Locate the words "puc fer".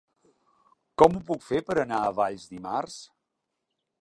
1.29-1.61